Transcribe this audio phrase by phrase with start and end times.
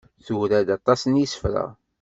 [0.25, 1.65] Tura-d aṭas n yisefra.